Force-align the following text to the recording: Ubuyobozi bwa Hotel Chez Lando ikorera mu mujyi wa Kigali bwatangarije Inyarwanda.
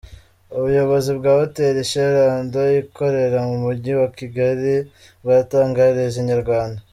Ubuyobozi 0.57 1.09
bwa 1.17 1.31
Hotel 1.39 1.75
Chez 1.89 2.11
Lando 2.17 2.61
ikorera 2.81 3.39
mu 3.49 3.55
mujyi 3.63 3.91
wa 4.01 4.07
Kigali 4.17 4.73
bwatangarije 5.23 6.17
Inyarwanda. 6.23 6.79